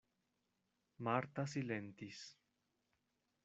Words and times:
Marta 1.07 1.45
silentis. 1.53 2.19